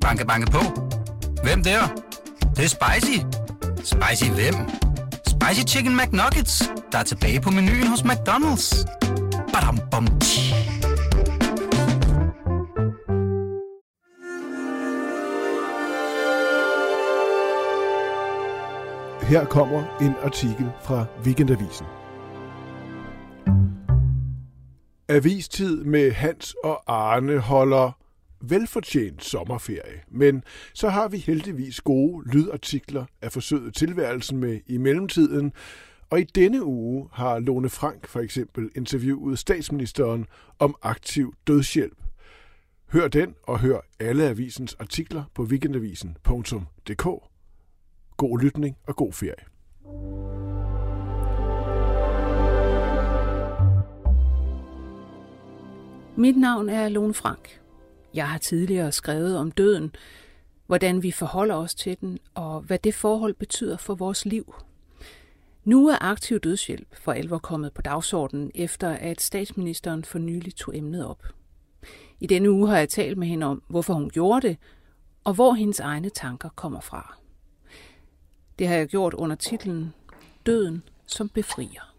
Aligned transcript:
Banke, 0.00 0.26
banke 0.26 0.50
på. 0.50 0.58
Hvem 1.42 1.62
der? 1.62 1.80
Det, 2.40 2.56
det 2.56 2.64
er 2.64 2.68
spicy. 2.68 3.18
Spicy 3.76 4.30
hvem? 4.30 4.54
Spicy 5.26 5.74
Chicken 5.74 5.96
McNuggets, 5.96 6.70
der 6.92 6.98
er 6.98 7.02
tilbage 7.02 7.40
på 7.40 7.50
menuen 7.50 7.86
hos 7.86 8.00
McDonald's. 8.00 8.84
Badum, 9.52 9.78
bom, 9.90 10.06
tji. 10.20 10.54
Her 19.22 19.44
kommer 19.44 19.98
en 20.00 20.14
artikel 20.22 20.70
fra 20.82 21.04
Weekendavisen. 21.24 21.86
Avistid 25.08 25.84
med 25.84 26.12
Hans 26.12 26.56
og 26.64 26.82
Arne 26.86 27.38
holder 27.38 27.99
velfortjent 28.40 29.24
sommerferie, 29.24 30.00
men 30.08 30.44
så 30.74 30.88
har 30.88 31.08
vi 31.08 31.16
heldigvis 31.16 31.80
gode 31.80 32.32
lydartikler 32.32 33.04
af 33.22 33.32
forsøget 33.32 33.74
tilværelsen 33.74 34.38
med 34.38 34.60
i 34.66 34.76
mellemtiden, 34.76 35.52
og 36.10 36.20
i 36.20 36.24
denne 36.24 36.64
uge 36.64 37.08
har 37.12 37.38
Lone 37.38 37.68
Frank 37.68 38.08
for 38.08 38.20
eksempel 38.20 38.70
interviewet 38.76 39.38
statsministeren 39.38 40.26
om 40.58 40.74
aktiv 40.82 41.34
dødshjælp. 41.46 41.98
Hør 42.92 43.08
den 43.08 43.34
og 43.42 43.60
hør 43.60 43.80
alle 44.00 44.24
avisens 44.24 44.74
artikler 44.74 45.24
på 45.34 45.42
weekendavisen.dk. 45.42 47.04
God 48.16 48.40
lytning 48.40 48.76
og 48.86 48.96
god 48.96 49.12
ferie. 49.12 49.44
Mit 56.16 56.36
navn 56.36 56.68
er 56.68 56.88
Lone 56.88 57.14
Frank. 57.14 57.59
Jeg 58.14 58.28
har 58.28 58.38
tidligere 58.38 58.92
skrevet 58.92 59.36
om 59.36 59.50
døden, 59.50 59.94
hvordan 60.66 61.02
vi 61.02 61.10
forholder 61.10 61.54
os 61.54 61.74
til 61.74 61.96
den, 62.00 62.18
og 62.34 62.60
hvad 62.60 62.78
det 62.78 62.94
forhold 62.94 63.34
betyder 63.34 63.76
for 63.76 63.94
vores 63.94 64.24
liv. 64.24 64.54
Nu 65.64 65.88
er 65.88 65.96
aktiv 66.00 66.40
dødshjælp 66.40 66.96
for 66.96 67.12
alvor 67.12 67.38
kommet 67.38 67.72
på 67.72 67.82
dagsordenen, 67.82 68.50
efter 68.54 68.88
at 68.88 69.20
statsministeren 69.20 70.04
for 70.04 70.18
nylig 70.18 70.54
tog 70.54 70.76
emnet 70.76 71.06
op. 71.06 71.24
I 72.20 72.26
denne 72.26 72.50
uge 72.50 72.68
har 72.68 72.78
jeg 72.78 72.88
talt 72.88 73.18
med 73.18 73.26
hende 73.28 73.46
om, 73.46 73.62
hvorfor 73.68 73.94
hun 73.94 74.10
gjorde 74.10 74.48
det, 74.48 74.56
og 75.24 75.34
hvor 75.34 75.52
hendes 75.52 75.80
egne 75.80 76.10
tanker 76.10 76.48
kommer 76.48 76.80
fra. 76.80 77.16
Det 78.58 78.68
har 78.68 78.74
jeg 78.74 78.88
gjort 78.88 79.14
under 79.14 79.36
titlen 79.36 79.94
Døden 80.46 80.82
som 81.06 81.28
befrier. 81.28 81.94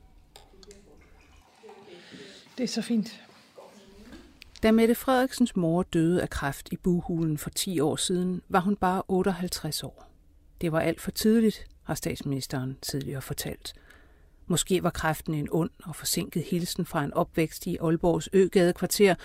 Det 2.58 2.64
er 2.64 2.68
så 2.68 2.82
fint. 2.82 3.22
Da 4.64 4.72
Mette 4.72 4.96
Frederiksens 4.96 5.56
mor 5.56 5.84
døde 5.84 6.22
af 6.22 6.30
kræft 6.30 6.70
i 6.72 6.78
buhulen 6.78 7.38
for 7.38 7.50
10 7.50 7.80
år 7.80 7.96
siden, 7.96 8.42
var 8.50 8.60
hun 8.60 8.76
bare 8.76 9.04
58 9.08 9.84
år. 9.84 10.12
Det 10.62 10.72
var 10.72 10.80
alt 10.80 11.02
for 11.02 11.12
tidligt, 11.12 11.68
har 11.84 11.96
statsministeren 11.96 12.78
tidligere 12.82 13.22
fortalt. 13.22 13.74
Måske 14.48 14.84
var 14.84 14.90
kræften 14.90 15.34
en 15.34 15.48
ond 15.52 15.70
og 15.84 15.96
forsinket 15.96 16.44
hilsen 16.44 16.86
fra 16.86 17.04
en 17.04 17.14
opvækst 17.14 17.68
i 17.68 17.78
Aalborgs 17.78 18.30
Øgadekvarter, 18.34 19.16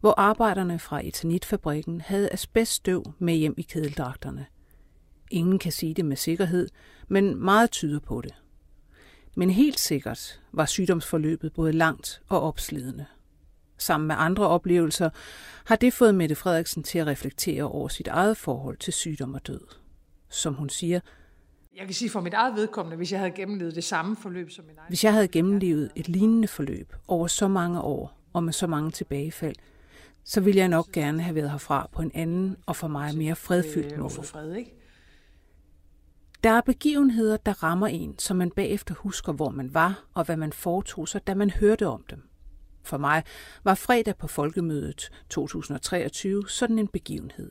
hvor 0.00 0.14
arbejderne 0.16 0.78
fra 0.78 1.06
etanitfabrikken 1.06 2.00
havde 2.00 2.32
asbeststøv 2.32 3.04
med 3.18 3.34
hjem 3.34 3.54
i 3.56 3.62
kedeldragterne. 3.62 4.46
Ingen 5.30 5.58
kan 5.58 5.72
sige 5.72 5.94
det 5.94 6.04
med 6.04 6.16
sikkerhed, 6.16 6.68
men 7.08 7.44
meget 7.44 7.70
tyder 7.70 8.00
på 8.00 8.20
det. 8.20 8.34
Men 9.36 9.50
helt 9.50 9.80
sikkert 9.80 10.40
var 10.52 10.66
sygdomsforløbet 10.66 11.52
både 11.52 11.72
langt 11.72 12.22
og 12.28 12.40
opslidende. 12.40 13.06
Sammen 13.78 14.06
med 14.08 14.16
andre 14.18 14.48
oplevelser 14.48 15.10
har 15.64 15.76
det 15.76 15.92
fået 15.92 16.14
Mette 16.14 16.34
Frederiksen 16.34 16.82
til 16.82 16.98
at 16.98 17.06
reflektere 17.06 17.62
over 17.62 17.88
sit 17.88 18.08
eget 18.08 18.36
forhold 18.36 18.76
til 18.76 18.92
sygdom 18.92 19.34
og 19.34 19.46
død. 19.46 19.60
Som 20.28 20.54
hun 20.54 20.68
siger, 20.68 21.00
Jeg 21.76 21.84
kan 21.84 21.94
sige 21.94 22.10
for 22.10 22.20
mit 22.20 22.34
eget 22.34 22.54
vedkommende, 22.54 22.96
hvis 22.96 23.12
jeg 23.12 23.20
havde 23.20 23.32
gennemlevet 23.32 23.74
det 23.74 23.84
samme 23.84 24.16
forløb 24.16 24.50
som 24.50 24.64
min 24.64 24.74
egen. 24.78 24.88
hvis 24.88 25.04
jeg 25.04 25.12
havde 25.12 25.28
gennemlevet 25.28 25.90
et 25.94 26.08
lignende 26.08 26.48
forløb 26.48 26.92
over 27.08 27.26
så 27.26 27.48
mange 27.48 27.80
år 27.80 28.20
og 28.32 28.44
med 28.44 28.52
så 28.52 28.66
mange 28.66 28.90
tilbagefald, 28.90 29.56
så 30.24 30.40
ville 30.40 30.58
jeg 30.58 30.68
nok 30.68 30.92
gerne 30.92 31.22
have 31.22 31.34
været 31.34 31.50
herfra 31.50 31.88
på 31.92 32.02
en 32.02 32.10
anden 32.14 32.56
og 32.66 32.76
for 32.76 32.88
mig 32.88 33.16
mere 33.16 33.36
fredfyldt 33.36 33.86
øh, 33.86 33.92
for 33.92 34.02
måde. 34.02 34.22
fred, 34.22 34.54
ikke? 34.54 34.74
Der 36.44 36.50
er 36.50 36.60
begivenheder, 36.60 37.36
der 37.36 37.62
rammer 37.62 37.86
en, 37.86 38.18
så 38.18 38.34
man 38.34 38.50
bagefter 38.50 38.94
husker, 38.94 39.32
hvor 39.32 39.50
man 39.50 39.74
var 39.74 40.04
og 40.14 40.24
hvad 40.24 40.36
man 40.36 40.52
foretog 40.52 41.08
sig, 41.08 41.26
da 41.26 41.34
man 41.34 41.50
hørte 41.50 41.86
om 41.86 42.04
dem. 42.10 42.22
For 42.86 42.98
mig 42.98 43.22
var 43.64 43.74
fredag 43.74 44.16
på 44.16 44.26
Folkemødet 44.26 45.10
2023 45.28 46.48
sådan 46.48 46.78
en 46.78 46.88
begivenhed. 46.88 47.50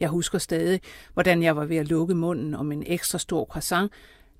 Jeg 0.00 0.08
husker 0.08 0.38
stadig, 0.38 0.80
hvordan 1.12 1.42
jeg 1.42 1.56
var 1.56 1.64
ved 1.64 1.76
at 1.76 1.88
lukke 1.88 2.14
munden 2.14 2.54
om 2.54 2.72
en 2.72 2.84
ekstra 2.86 3.18
stor 3.18 3.44
croissant, 3.44 3.92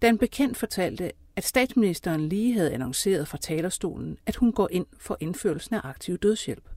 da 0.03 0.09
en 0.09 0.19
bekendt 0.19 0.57
fortalte, 0.57 1.13
at 1.37 1.45
statsministeren 1.45 2.29
lige 2.29 2.55
havde 2.55 2.73
annonceret 2.73 3.29
fra 3.29 3.39
talerstolen, 3.39 4.19
at 4.27 4.37
hun 4.37 4.53
går 4.53 4.69
ind 4.71 4.87
for 4.99 5.17
indførelsen 5.21 5.75
af 5.75 5.81
aktiv 5.85 6.19
dødshjælp, 6.19 6.69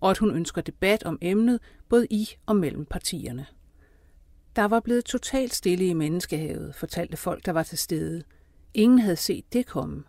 og 0.00 0.10
at 0.10 0.18
hun 0.18 0.36
ønsker 0.36 0.62
debat 0.62 1.02
om 1.02 1.18
emnet 1.20 1.60
både 1.88 2.06
i 2.10 2.28
og 2.46 2.56
mellem 2.56 2.84
partierne. 2.86 3.46
Der 4.56 4.64
var 4.64 4.80
blevet 4.80 5.04
totalt 5.04 5.54
stille 5.54 5.86
i 5.86 5.94
menneskehavet, 5.94 6.74
fortalte 6.74 7.16
folk, 7.16 7.46
der 7.46 7.52
var 7.52 7.62
til 7.62 7.78
stede. 7.78 8.22
Ingen 8.74 8.98
havde 8.98 9.16
set 9.16 9.52
det 9.52 9.66
komme. 9.66 10.04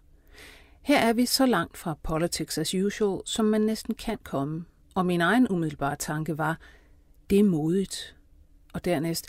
Her 0.82 1.00
er 1.00 1.14
vi 1.14 1.26
så 1.26 1.46
langt 1.46 1.78
fra 1.78 1.98
politics 2.04 2.58
as 2.58 2.76
usual, 2.76 3.22
som 3.26 3.46
man 3.46 3.62
næsten 3.62 3.96
kan 3.96 4.18
komme, 4.24 4.66
og 4.96 5.06
min 5.06 5.22
egen 5.22 5.48
umiddelbare 5.50 5.96
tanke 5.96 6.38
var, 6.38 6.60
det 7.30 7.40
er 7.40 7.44
modigt. 7.44 8.16
Og 8.74 8.86
dernæst, 8.86 9.28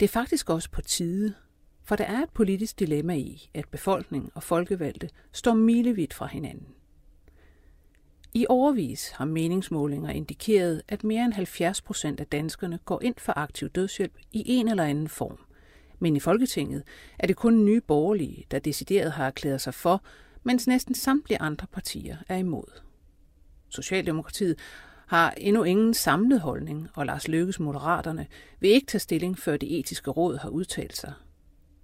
det 0.00 0.06
er 0.06 0.12
faktisk 0.12 0.50
også 0.50 0.70
på 0.70 0.80
tide, 0.80 1.34
for 1.84 1.96
der 1.96 2.04
er 2.04 2.22
et 2.22 2.30
politisk 2.30 2.78
dilemma 2.78 3.14
i, 3.16 3.50
at 3.54 3.68
befolkning 3.68 4.32
og 4.34 4.42
folkevalgte 4.42 5.08
står 5.32 5.54
milevidt 5.54 6.14
fra 6.14 6.26
hinanden. 6.26 6.66
I 8.34 8.46
overvis 8.48 9.10
har 9.10 9.24
meningsmålinger 9.24 10.10
indikeret, 10.10 10.82
at 10.88 11.04
mere 11.04 11.24
end 11.24 11.32
70 11.32 11.82
procent 11.82 12.20
af 12.20 12.26
danskerne 12.26 12.78
går 12.84 13.02
ind 13.02 13.14
for 13.18 13.38
aktiv 13.38 13.68
dødshjælp 13.68 14.18
i 14.32 14.42
en 14.46 14.68
eller 14.68 14.84
anden 14.84 15.08
form. 15.08 15.38
Men 15.98 16.16
i 16.16 16.20
Folketinget 16.20 16.82
er 17.18 17.26
det 17.26 17.36
kun 17.36 17.64
nye 17.64 17.80
borgerlige, 17.80 18.46
der 18.50 18.58
decideret 18.58 19.12
har 19.12 19.26
erklæret 19.26 19.60
sig 19.60 19.74
for, 19.74 20.02
mens 20.42 20.66
næsten 20.66 20.94
samtlige 20.94 21.40
andre 21.40 21.66
partier 21.66 22.16
er 22.28 22.36
imod. 22.36 22.80
Socialdemokratiet 23.68 24.58
har 25.06 25.30
endnu 25.30 25.62
ingen 25.62 25.94
samlet 25.94 26.40
holdning, 26.40 26.88
og 26.94 27.06
Lars 27.06 27.28
Løkkes 27.28 27.60
Moderaterne 27.60 28.26
vil 28.60 28.70
ikke 28.70 28.86
tage 28.86 29.00
stilling, 29.00 29.38
før 29.38 29.56
det 29.56 29.78
etiske 29.78 30.10
råd 30.10 30.38
har 30.38 30.48
udtalt 30.48 30.96
sig. 30.96 31.12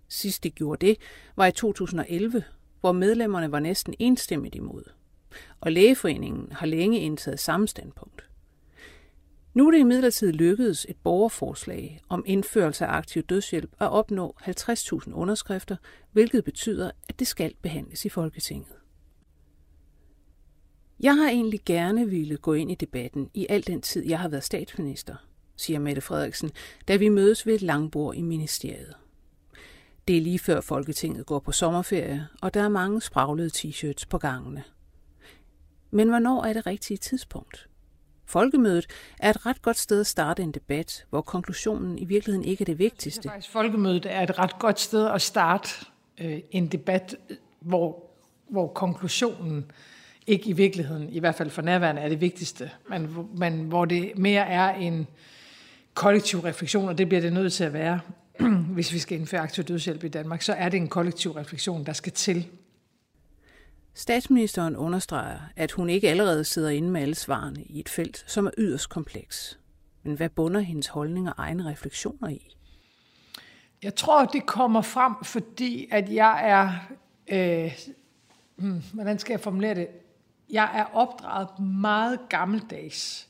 Sidst 0.09 0.45
de 0.45 0.51
gjorde 0.51 0.87
det, 0.87 0.97
var 1.37 1.47
i 1.47 1.53
2011, 1.53 2.45
hvor 2.81 2.93
medlemmerne 2.93 3.53
var 3.53 3.61
næsten 3.61 3.95
enstemmigt 3.99 4.55
imod. 4.55 4.83
Og 5.61 5.73
Lægeforeningen 5.73 6.53
har 6.53 6.67
længe 6.67 7.01
indtaget 7.01 7.41
samme 7.41 7.69
standpunkt. 7.69 8.28
Nu 9.59 9.67
er 9.67 9.71
det 9.71 9.79
imidlertid 9.79 10.33
lykkedes 10.33 10.87
et 10.89 10.97
borgerforslag 10.97 12.01
om 12.09 12.25
indførelse 12.27 12.87
af 12.87 12.97
aktiv 12.97 13.23
dødshjælp 13.23 13.73
at 13.81 13.91
opnå 13.91 14.37
50.000 14.41 15.13
underskrifter, 15.13 15.77
hvilket 16.13 16.45
betyder, 16.45 16.91
at 17.09 17.19
det 17.19 17.27
skal 17.27 17.55
behandles 17.63 18.05
i 18.05 18.09
Folketinget. 18.09 18.73
Jeg 21.01 21.17
har 21.17 21.29
egentlig 21.29 21.61
gerne 21.67 22.09
ville 22.09 22.37
gå 22.37 22.53
ind 22.53 22.71
i 22.71 22.75
debatten 22.75 23.31
i 23.35 23.47
al 23.49 23.67
den 23.67 23.83
tid, 23.83 24.07
jeg 24.07 24.19
har 24.19 24.29
været 24.29 24.45
statsminister, 24.45 25.17
siger 25.57 25.79
Mette 25.79 26.01
Frederiksen, 26.01 26.51
da 26.89 26.97
vi 26.97 27.09
mødes 27.09 27.47
ved 27.47 27.55
et 27.55 27.63
langbord 27.63 28.15
i 28.15 28.23
ministeriet. 28.23 28.95
Det 30.09 30.17
er 30.17 30.21
lige 30.21 30.39
før 30.39 30.61
Folketinget 30.61 31.27
går 31.27 31.39
på 31.39 31.53
sommerferie, 31.53 32.29
og 32.43 32.55
der 32.55 32.63
er 32.63 32.69
mange 32.69 33.01
spraglede 33.01 33.51
t-shirts 33.57 34.05
på 34.11 34.19
gangene. 34.19 34.65
Men 35.91 36.09
hvornår 36.09 36.45
er 36.45 36.53
det 36.53 36.67
rigtige 36.67 36.99
tidspunkt? 36.99 37.68
Folkemødet 38.29 38.87
er 39.19 39.31
et 39.31 39.47
ret 39.47 39.63
godt 39.63 39.77
sted 39.77 40.01
at 40.01 40.07
starte 40.07 40.43
en 40.43 40.53
debat, 40.53 41.05
hvor 41.11 41.21
konklusionen 41.21 41.99
i 41.99 42.05
virkeligheden 42.05 42.45
ikke 42.49 42.63
er 42.63 42.67
det 42.67 42.79
vigtigste. 42.79 43.29
Faktisk, 43.29 43.53
folkemødet 43.53 44.07
er 44.11 44.23
et 44.23 44.39
ret 44.39 44.59
godt 44.59 44.81
sted 44.81 45.07
at 45.07 45.23
starte 45.23 45.69
øh, 46.21 46.39
en 46.51 46.67
debat, 46.67 47.17
hvor, 47.61 48.11
hvor 48.51 48.67
konklusionen 48.67 49.71
ikke 50.27 50.49
i 50.49 50.53
virkeligheden, 50.53 51.09
i 51.09 51.19
hvert 51.19 51.35
fald 51.35 51.51
for 51.51 51.63
nærværende, 51.63 52.03
er 52.03 52.09
det 52.09 52.21
vigtigste, 52.21 52.71
men, 52.91 53.17
men 53.37 53.61
hvor 53.61 53.85
det 53.85 54.13
mere 54.17 54.47
er 54.47 54.75
en 54.75 55.07
kollektiv 55.95 56.41
refleksion, 56.41 56.89
og 56.89 56.99
det 56.99 57.09
bliver 57.09 57.21
det 57.21 57.33
nødt 57.33 57.53
til 57.53 57.65
at 57.65 57.73
være, 57.73 58.01
hvis 58.75 58.93
vi 58.93 58.99
skal 58.99 59.19
indføre 59.19 59.41
aktiv 59.41 59.65
dødshjælp 59.65 60.05
i 60.05 60.09
Danmark, 60.09 60.43
så 60.43 60.53
er 60.53 60.69
det 60.69 60.77
en 60.77 60.89
kollektiv 60.89 61.31
refleksion, 61.31 61.87
der 61.87 61.93
skal 61.93 62.13
til. 62.13 62.47
Statsministeren 63.99 64.77
understreger, 64.77 65.39
at 65.57 65.73
hun 65.73 65.91
ikke 65.91 66.11
allerede 66.11 66.45
sidder 66.45 66.71
inde 66.71 66.91
med 66.91 67.01
alle 67.01 67.15
svarene 67.15 67.63
i 67.63 67.81
et 67.81 67.89
felt, 67.89 68.25
som 68.27 68.47
er 68.47 68.51
yderst 68.59 68.89
kompleks. 68.89 69.59
Men 70.03 70.17
hvad 70.17 70.29
bunder 70.29 70.61
hendes 70.61 70.87
holdning 70.87 71.29
og 71.29 71.35
egne 71.39 71.71
refleksioner 71.71 72.29
i? 72.29 72.57
Jeg 73.83 73.95
tror, 73.95 74.25
det 74.25 74.47
kommer 74.47 74.83
frem, 74.83 75.25
fordi 75.25 75.89
at 75.91 76.13
jeg 76.13 76.49
er, 76.49 76.73
øh, 77.29 77.79
hmm, 78.57 78.83
hvordan 78.93 79.19
skal 79.19 79.33
jeg 79.33 79.41
formulere 79.41 79.75
det? 79.75 79.89
Jeg 80.51 80.71
er 80.75 80.85
opdraget 80.97 81.59
meget 81.61 82.21
gammeldags 82.29 83.29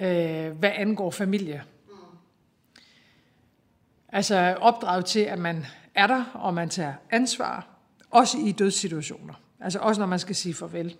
øh, 0.00 0.50
hvad 0.50 0.70
angår 0.74 1.10
familie. 1.10 1.64
Altså 4.08 4.56
opdraget 4.60 5.04
til, 5.04 5.20
at 5.20 5.38
man 5.38 5.66
er 5.94 6.06
der, 6.06 6.24
og 6.34 6.54
man 6.54 6.68
tager 6.68 6.94
ansvar, 7.10 7.69
også 8.10 8.38
i 8.38 8.52
dødssituationer. 8.52 9.34
Altså 9.60 9.78
også 9.78 10.00
når 10.00 10.06
man 10.06 10.18
skal 10.18 10.34
sige 10.34 10.54
farvel. 10.54 10.96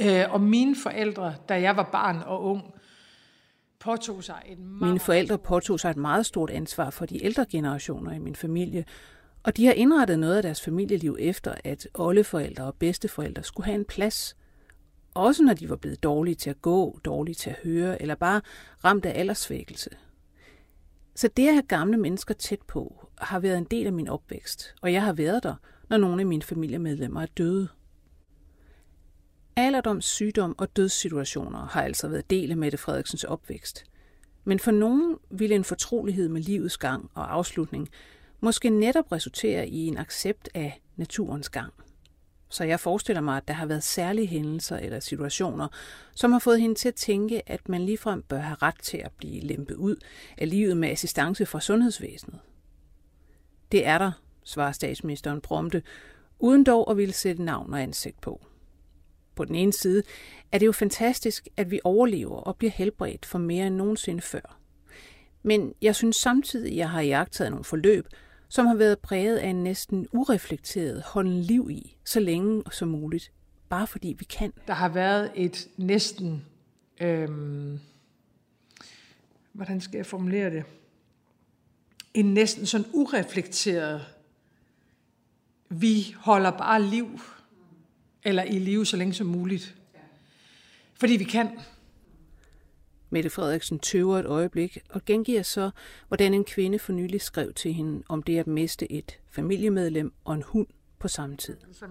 Øh, 0.00 0.24
og 0.30 0.40
mine 0.40 0.76
forældre, 0.76 1.34
da 1.48 1.60
jeg 1.60 1.76
var 1.76 1.88
barn 1.92 2.22
og 2.26 2.42
ung, 2.42 2.62
påtog 3.78 4.24
sig 4.24 4.42
et 4.46 4.58
meget... 4.58 4.92
Mine 4.92 5.00
forældre 5.00 5.38
påtog 5.38 5.80
sig 5.80 5.90
et 5.90 5.96
meget 5.96 6.26
stort 6.26 6.50
ansvar 6.50 6.90
for 6.90 7.06
de 7.06 7.24
ældre 7.24 7.46
generationer 7.50 8.12
i 8.12 8.18
min 8.18 8.36
familie, 8.36 8.84
og 9.42 9.56
de 9.56 9.66
har 9.66 9.72
indrettet 9.72 10.18
noget 10.18 10.36
af 10.36 10.42
deres 10.42 10.60
familieliv 10.60 11.16
efter, 11.20 11.54
at 11.64 11.88
oldeforældre 11.94 12.64
og 12.64 12.74
bedsteforældre 12.74 13.42
skulle 13.42 13.66
have 13.66 13.78
en 13.78 13.84
plads. 13.84 14.36
Også 15.14 15.42
når 15.42 15.54
de 15.54 15.70
var 15.70 15.76
blevet 15.76 16.02
dårlige 16.02 16.34
til 16.34 16.50
at 16.50 16.62
gå, 16.62 16.98
dårlige 17.04 17.34
til 17.34 17.50
at 17.50 17.56
høre, 17.64 18.02
eller 18.02 18.14
bare 18.14 18.40
ramt 18.84 19.06
af 19.06 19.20
aldersvækkelse. 19.20 19.90
Så 21.14 21.28
det 21.36 21.48
at 21.48 21.54
have 21.54 21.62
gamle 21.62 21.96
mennesker 21.96 22.34
tæt 22.34 22.62
på, 22.62 23.08
har 23.18 23.38
været 23.38 23.58
en 23.58 23.64
del 23.64 23.86
af 23.86 23.92
min 23.92 24.08
opvækst, 24.08 24.74
og 24.82 24.92
jeg 24.92 25.02
har 25.02 25.12
været 25.12 25.42
der, 25.42 25.54
når 25.90 25.96
nogle 25.96 26.22
af 26.22 26.26
mine 26.26 26.42
familiemedlemmer 26.42 27.22
er 27.22 27.26
døde. 27.26 27.68
Alderdoms, 29.56 30.04
sygdom 30.04 30.54
og 30.58 30.76
dødssituationer 30.76 31.66
har 31.66 31.82
altså 31.82 32.08
været 32.08 32.30
del 32.30 32.50
af 32.50 32.56
Mette 32.56 32.78
Frederiksens 32.78 33.24
opvækst. 33.24 33.84
Men 34.44 34.58
for 34.58 34.70
nogen 34.70 35.16
ville 35.30 35.56
en 35.56 35.64
fortrolighed 35.64 36.28
med 36.28 36.40
livets 36.40 36.78
gang 36.78 37.10
og 37.14 37.34
afslutning 37.34 37.88
måske 38.40 38.70
netop 38.70 39.12
resultere 39.12 39.68
i 39.68 39.86
en 39.86 39.98
accept 39.98 40.48
af 40.54 40.80
naturens 40.96 41.48
gang. 41.48 41.72
Så 42.48 42.64
jeg 42.64 42.80
forestiller 42.80 43.20
mig, 43.20 43.36
at 43.36 43.48
der 43.48 43.54
har 43.54 43.66
været 43.66 43.82
særlige 43.84 44.26
hændelser 44.26 44.76
eller 44.76 45.00
situationer, 45.00 45.68
som 46.14 46.32
har 46.32 46.38
fået 46.38 46.60
hende 46.60 46.74
til 46.74 46.88
at 46.88 46.94
tænke, 46.94 47.48
at 47.50 47.68
man 47.68 47.86
ligefrem 47.86 48.22
bør 48.22 48.38
have 48.38 48.56
ret 48.62 48.82
til 48.82 48.96
at 48.98 49.12
blive 49.12 49.40
lempet 49.40 49.74
ud 49.74 49.96
af 50.38 50.50
livet 50.50 50.76
med 50.76 50.88
assistance 50.88 51.46
fra 51.46 51.60
sundhedsvæsenet. 51.60 52.40
Det 53.72 53.86
er 53.86 53.98
der, 53.98 54.12
svarer 54.50 54.72
statsministeren 54.72 55.40
prompte, 55.40 55.82
uden 56.38 56.64
dog 56.64 56.90
at 56.90 56.96
ville 56.96 57.14
sætte 57.14 57.42
navn 57.42 57.72
og 57.72 57.82
ansigt 57.82 58.20
på. 58.20 58.46
På 59.34 59.44
den 59.44 59.54
ene 59.54 59.72
side 59.72 60.02
er 60.52 60.58
det 60.58 60.66
jo 60.66 60.72
fantastisk, 60.72 61.48
at 61.56 61.70
vi 61.70 61.80
overlever 61.84 62.36
og 62.36 62.56
bliver 62.56 62.70
helbredt 62.70 63.26
for 63.26 63.38
mere 63.38 63.66
end 63.66 63.74
nogensinde 63.74 64.20
før. 64.22 64.58
Men 65.42 65.74
jeg 65.82 65.94
synes 65.94 66.16
samtidig, 66.16 66.70
at 66.70 66.76
jeg 66.76 66.90
har 66.90 67.00
jagtet 67.00 67.50
nogle 67.50 67.64
forløb, 67.64 68.06
som 68.48 68.66
har 68.66 68.74
været 68.74 68.98
præget 68.98 69.36
af 69.36 69.48
en 69.48 69.64
næsten 69.64 70.08
ureflekteret 70.12 71.02
holden 71.02 71.40
liv 71.40 71.68
i, 71.70 71.96
så 72.04 72.20
længe 72.20 72.62
som 72.70 72.88
muligt, 72.88 73.32
bare 73.68 73.86
fordi 73.86 74.16
vi 74.18 74.24
kan. 74.24 74.52
Der 74.66 74.74
har 74.74 74.88
været 74.88 75.30
et 75.34 75.68
næsten, 75.76 76.44
øhm, 77.00 77.80
hvordan 79.52 79.80
skal 79.80 79.96
jeg 79.96 80.06
formulere 80.06 80.50
det, 80.50 80.64
en 82.14 82.34
næsten 82.34 82.66
sådan 82.66 82.86
ureflekteret, 82.92 84.06
vi 85.70 86.14
holder 86.16 86.50
bare 86.50 86.82
liv, 86.82 87.20
eller 88.22 88.42
i 88.42 88.58
live 88.58 88.86
så 88.86 88.96
længe 88.96 89.14
som 89.14 89.26
muligt. 89.26 89.76
Fordi 90.94 91.16
vi 91.16 91.24
kan. 91.24 91.48
Mette 93.10 93.30
Frederiksen 93.30 93.78
tøver 93.78 94.18
et 94.18 94.26
øjeblik 94.26 94.78
og 94.90 95.04
gengiver 95.04 95.42
så, 95.42 95.70
hvordan 96.08 96.34
en 96.34 96.44
kvinde 96.44 96.78
for 96.78 96.92
nylig 96.92 97.20
skrev 97.20 97.52
til 97.52 97.72
hende 97.72 98.02
om 98.08 98.22
det 98.22 98.38
at 98.38 98.46
miste 98.46 98.92
et 98.92 99.18
familiemedlem 99.30 100.12
og 100.24 100.34
en 100.34 100.42
hund 100.42 100.66
på 100.98 101.08
samme 101.08 101.36
tid. 101.36 101.56
Som 101.72 101.88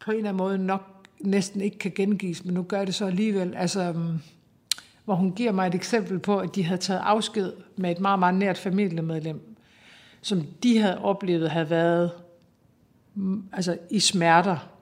på 0.00 0.10
en 0.10 0.16
eller 0.16 0.28
anden 0.28 0.38
måde 0.38 0.58
nok 0.58 1.08
næsten 1.20 1.60
ikke 1.60 1.78
kan 1.78 1.92
gengives, 1.94 2.44
men 2.44 2.54
nu 2.54 2.62
gør 2.62 2.84
det 2.84 2.94
så 2.94 3.06
alligevel. 3.06 3.54
Altså, 3.54 3.90
um, 3.90 4.18
hvor 5.04 5.14
hun 5.14 5.32
giver 5.32 5.52
mig 5.52 5.66
et 5.66 5.74
eksempel 5.74 6.18
på, 6.18 6.38
at 6.38 6.54
de 6.54 6.64
havde 6.64 6.80
taget 6.80 7.00
afsked 7.04 7.52
med 7.76 7.90
et 7.90 8.00
meget, 8.00 8.18
meget 8.18 8.34
nært 8.34 8.58
familiemedlem, 8.58 9.56
som 10.22 10.42
de 10.62 10.78
havde 10.78 10.98
oplevet 10.98 11.50
havde 11.50 11.70
været 11.70 12.23
altså, 13.52 13.78
i 13.90 14.00
smerter 14.00 14.74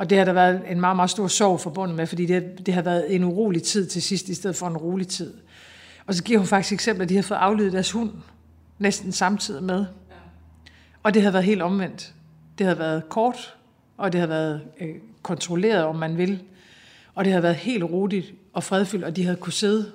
og 0.00 0.10
det 0.10 0.18
har 0.18 0.24
der 0.24 0.32
været 0.32 0.62
en 0.68 0.80
meget, 0.80 0.96
meget 0.96 1.10
stor 1.10 1.26
sorg 1.26 1.60
forbundet 1.60 1.96
med, 1.96 2.06
fordi 2.06 2.26
det, 2.26 2.66
det 2.66 2.74
har 2.74 2.82
været 2.82 3.14
en 3.14 3.24
urolig 3.24 3.62
tid 3.62 3.86
til 3.86 4.02
sidst, 4.02 4.28
i 4.28 4.34
stedet 4.34 4.56
for 4.56 4.66
en 4.66 4.76
rolig 4.76 5.08
tid. 5.08 5.34
Og 6.06 6.14
så 6.14 6.24
giver 6.24 6.38
hun 6.38 6.46
faktisk 6.46 6.72
eksempel, 6.72 7.02
at 7.02 7.08
de 7.08 7.14
har 7.14 7.22
fået 7.22 7.38
afledet 7.38 7.72
deres 7.72 7.90
hund 7.90 8.10
næsten 8.78 9.12
samtidig 9.12 9.62
med. 9.62 9.84
Og 11.02 11.14
det 11.14 11.22
har 11.22 11.30
været 11.30 11.44
helt 11.44 11.62
omvendt. 11.62 12.14
Det 12.58 12.66
har 12.66 12.74
været 12.74 13.08
kort, 13.08 13.54
og 13.96 14.12
det 14.12 14.20
har 14.20 14.26
været 14.26 14.60
øh, 14.80 14.94
kontrolleret, 15.22 15.84
om 15.84 15.96
man 15.96 16.18
vil. 16.18 16.42
Og 17.14 17.24
det 17.24 17.32
har 17.32 17.40
været 17.40 17.56
helt 17.56 17.84
roligt 17.84 18.32
og 18.52 18.64
fredfyldt, 18.64 19.04
og 19.04 19.16
de 19.16 19.24
havde 19.24 19.36
kunne 19.36 19.52
sidde. 19.52 19.92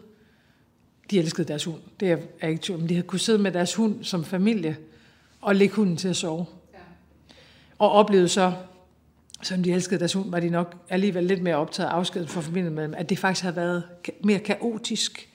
De 1.12 1.20
elskede 1.20 1.48
deres 1.48 1.64
hund, 1.64 1.80
det 2.00 2.12
er 2.12 2.18
jeg 2.42 2.50
ikke 2.50 2.64
tvivl, 2.64 2.80
men 2.80 2.90
de 2.90 2.94
havde 2.94 3.08
kunne 3.08 3.20
sidde 3.20 3.40
med 3.40 3.52
deres 3.52 3.76
hund 3.76 4.04
som 4.04 4.24
familie 4.24 4.78
og 5.42 5.56
lægge 5.56 5.76
hunden 5.76 5.98
til 5.98 6.08
at 6.08 6.16
sove. 6.16 6.46
Og 7.80 7.92
oplevede 7.92 8.30
så 8.30 8.54
som 9.42 9.64
de 9.64 9.72
elskede 9.72 10.00
deres 10.00 10.14
hund, 10.14 10.32
var 10.32 10.40
de 10.40 10.50
nok 10.50 10.76
alligevel 10.90 11.24
lidt 11.24 11.42
mere 11.42 11.56
optaget 11.56 11.90
af 11.90 11.94
afskeden 11.94 12.28
for 12.28 12.42
familien 12.42 12.74
med 12.74 12.84
dem, 12.84 12.94
at 12.98 13.10
det 13.10 13.20
faktisk 13.20 13.44
har 13.44 13.52
været 13.52 13.84
mere 14.24 14.40
kaotisk 14.40 15.30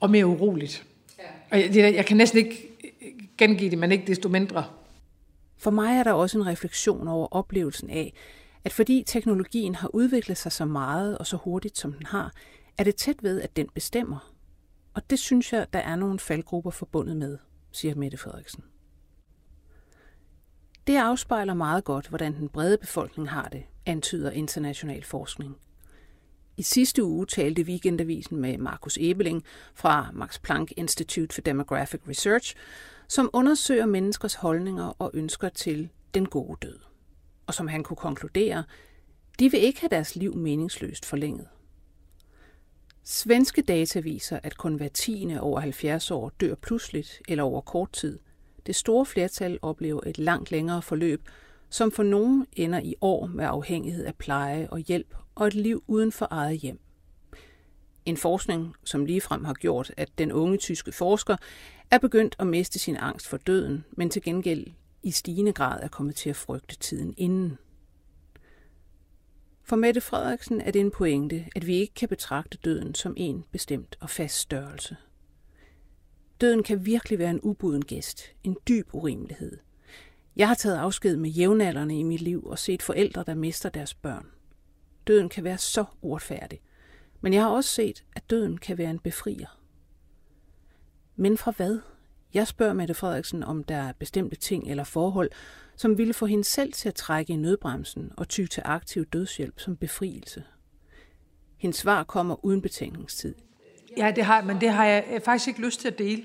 og 0.00 0.10
mere 0.10 0.26
uroligt. 0.26 0.84
Ja. 1.18 1.24
Og 1.50 1.76
jeg, 1.76 1.94
jeg 1.94 2.06
kan 2.06 2.16
næsten 2.16 2.38
ikke 2.38 2.68
gengive 3.38 3.70
det, 3.70 3.78
men 3.78 3.92
ikke 3.92 4.06
desto 4.06 4.28
mindre. 4.28 4.64
For 5.58 5.70
mig 5.70 5.98
er 5.98 6.02
der 6.02 6.12
også 6.12 6.38
en 6.38 6.46
refleksion 6.46 7.08
over 7.08 7.28
oplevelsen 7.30 7.90
af, 7.90 8.12
at 8.64 8.72
fordi 8.72 9.04
teknologien 9.06 9.74
har 9.74 9.94
udviklet 9.94 10.38
sig 10.38 10.52
så 10.52 10.64
meget 10.64 11.18
og 11.18 11.26
så 11.26 11.36
hurtigt, 11.36 11.78
som 11.78 11.92
den 11.92 12.06
har, 12.06 12.32
er 12.78 12.84
det 12.84 12.96
tæt 12.96 13.22
ved, 13.22 13.40
at 13.40 13.56
den 13.56 13.68
bestemmer. 13.74 14.32
Og 14.94 15.10
det 15.10 15.18
synes 15.18 15.52
jeg, 15.52 15.66
der 15.72 15.78
er 15.78 15.96
nogle 15.96 16.18
faldgrupper 16.18 16.70
forbundet 16.70 17.16
med, 17.16 17.38
siger 17.72 17.94
Mette 17.94 18.16
Frederiksen. 18.16 18.64
Det 20.86 20.96
afspejler 20.96 21.54
meget 21.54 21.84
godt, 21.84 22.08
hvordan 22.08 22.34
den 22.34 22.48
brede 22.48 22.78
befolkning 22.78 23.30
har 23.30 23.48
det, 23.48 23.62
antyder 23.86 24.30
international 24.30 25.04
forskning. 25.04 25.56
I 26.56 26.62
sidste 26.62 27.04
uge 27.04 27.26
talte 27.26 27.62
Weekendavisen 27.62 28.36
med 28.36 28.58
Markus 28.58 28.98
Ebeling 29.00 29.44
fra 29.74 30.10
Max 30.12 30.40
Planck 30.40 30.72
Institute 30.76 31.34
for 31.34 31.40
Demographic 31.40 32.00
Research, 32.08 32.54
som 33.08 33.30
undersøger 33.32 33.86
menneskers 33.86 34.34
holdninger 34.34 34.84
og 34.98 35.10
ønsker 35.14 35.48
til 35.48 35.88
den 36.14 36.26
gode 36.26 36.58
død. 36.62 36.78
Og 37.46 37.54
som 37.54 37.68
han 37.68 37.82
kunne 37.82 37.96
konkludere, 37.96 38.64
de 39.38 39.50
vil 39.50 39.60
ikke 39.60 39.80
have 39.80 39.90
deres 39.90 40.16
liv 40.16 40.36
meningsløst 40.36 41.04
forlænget. 41.04 41.48
Svenske 43.04 43.62
data 43.62 44.00
viser, 44.00 44.38
at 44.42 44.56
kun 44.56 44.74
hver 44.74 44.88
tiende 44.88 45.40
over 45.40 45.60
70 45.60 46.10
år 46.10 46.28
dør 46.28 46.54
pludseligt 46.54 47.22
eller 47.28 47.44
over 47.44 47.60
kort 47.60 47.92
tid– 47.92 48.18
det 48.66 48.76
store 48.76 49.06
flertal 49.06 49.58
oplever 49.62 50.00
et 50.06 50.18
langt 50.18 50.50
længere 50.50 50.82
forløb, 50.82 51.28
som 51.70 51.92
for 51.92 52.02
nogen 52.02 52.46
ender 52.52 52.80
i 52.80 52.94
år 53.00 53.26
med 53.26 53.44
afhængighed 53.44 54.04
af 54.04 54.14
pleje 54.14 54.68
og 54.70 54.78
hjælp 54.78 55.14
og 55.34 55.46
et 55.46 55.54
liv 55.54 55.84
uden 55.86 56.12
for 56.12 56.28
eget 56.30 56.58
hjem. 56.58 56.80
En 58.04 58.16
forskning, 58.16 58.74
som 58.84 59.04
ligefrem 59.04 59.44
har 59.44 59.54
gjort, 59.54 59.92
at 59.96 60.08
den 60.18 60.32
unge 60.32 60.56
tyske 60.56 60.92
forsker 60.92 61.36
er 61.90 61.98
begyndt 61.98 62.36
at 62.38 62.46
miste 62.46 62.78
sin 62.78 62.96
angst 62.96 63.28
for 63.28 63.36
døden, 63.36 63.84
men 63.92 64.10
til 64.10 64.22
gengæld 64.22 64.66
i 65.02 65.10
stigende 65.10 65.52
grad 65.52 65.82
er 65.82 65.88
kommet 65.88 66.16
til 66.16 66.30
at 66.30 66.36
frygte 66.36 66.76
tiden 66.76 67.14
inden. 67.16 67.58
For 69.62 69.76
Mette 69.76 70.00
Frederiksen 70.00 70.60
er 70.60 70.70
det 70.70 70.80
en 70.80 70.90
pointe, 70.90 71.44
at 71.56 71.66
vi 71.66 71.76
ikke 71.76 71.94
kan 71.94 72.08
betragte 72.08 72.58
døden 72.64 72.94
som 72.94 73.14
en 73.16 73.44
bestemt 73.52 73.96
og 74.00 74.10
fast 74.10 74.36
størrelse. 74.38 74.96
Døden 76.44 76.62
kan 76.62 76.86
virkelig 76.86 77.18
være 77.18 77.30
en 77.30 77.40
ubuden 77.42 77.84
gæst, 77.84 78.22
en 78.42 78.56
dyb 78.68 78.88
urimelighed. 78.92 79.58
Jeg 80.36 80.48
har 80.48 80.54
taget 80.54 80.76
afsked 80.76 81.16
med 81.16 81.30
jævnaldrende 81.30 81.98
i 81.98 82.02
mit 82.02 82.20
liv 82.20 82.46
og 82.46 82.58
set 82.58 82.82
forældre, 82.82 83.24
der 83.26 83.34
mister 83.34 83.68
deres 83.68 83.94
børn. 83.94 84.26
Døden 85.06 85.28
kan 85.28 85.44
være 85.44 85.58
så 85.58 85.84
uretfærdig. 86.02 86.60
Men 87.20 87.32
jeg 87.32 87.42
har 87.42 87.50
også 87.50 87.70
set, 87.70 88.04
at 88.16 88.30
døden 88.30 88.58
kan 88.58 88.78
være 88.78 88.90
en 88.90 88.98
befrier. 88.98 89.60
Men 91.16 91.38
fra 91.38 91.50
hvad? 91.50 91.78
Jeg 92.34 92.46
spørger 92.46 92.72
Mette 92.72 92.94
Frederiksen, 92.94 93.42
om 93.42 93.64
der 93.64 93.76
er 93.76 93.92
bestemte 93.92 94.36
ting 94.36 94.70
eller 94.70 94.84
forhold, 94.84 95.30
som 95.76 95.98
ville 95.98 96.14
få 96.14 96.26
hende 96.26 96.44
selv 96.44 96.72
til 96.72 96.88
at 96.88 96.94
trække 96.94 97.32
i 97.32 97.36
nødbremsen 97.36 98.12
og 98.16 98.28
ty 98.28 98.46
til 98.46 98.62
aktiv 98.64 99.04
dødshjælp 99.04 99.60
som 99.60 99.76
befrielse. 99.76 100.44
Hendes 101.56 101.76
svar 101.76 102.04
kommer 102.04 102.44
uden 102.44 102.62
betænkningstid. 102.62 103.34
Ja, 103.96 104.10
det 104.16 104.24
har, 104.24 104.42
men 104.42 104.60
det 104.60 104.70
har 104.70 104.84
jeg 104.84 105.04
øh, 105.12 105.20
faktisk 105.20 105.48
ikke 105.48 105.60
lyst 105.60 105.80
til 105.80 105.88
at 105.88 105.98
dele. 105.98 106.22